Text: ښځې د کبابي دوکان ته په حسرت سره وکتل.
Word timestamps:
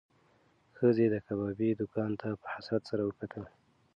ښځې 0.77 1.05
د 1.11 1.15
کبابي 1.27 1.69
دوکان 1.79 2.11
ته 2.21 2.27
په 2.41 2.47
حسرت 2.53 2.83
سره 2.89 3.01
وکتل. 3.05 3.43